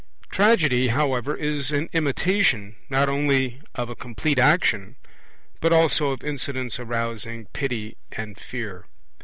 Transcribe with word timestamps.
Tragedy, 0.31 0.87
however, 0.87 1.35
is 1.37 1.71
an 1.71 1.87
imitation 1.93 2.75
not 2.89 3.07
only 3.07 3.61
of 3.75 3.87
a 3.87 3.95
complete 3.95 4.39
action, 4.39 4.95
but 5.59 5.71
also 5.71 6.09
of 6.09 6.23
incidents 6.23 6.79
arousing 6.79 7.45
pity 7.53 7.97
and 8.11 8.35
fear. 8.39 8.87